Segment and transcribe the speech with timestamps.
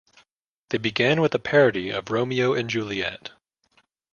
[0.69, 3.29] They begin with a parody of "Romeo and Juliet".